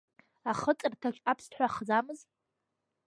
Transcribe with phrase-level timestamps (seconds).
[0.51, 2.19] Ахыҵырҭаҿ аԥсҭҳәа хӡамыз?